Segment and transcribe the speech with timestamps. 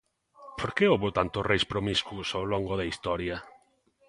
[0.59, 3.37] Por que houbo tantos reis promiscuos ao longo da historia?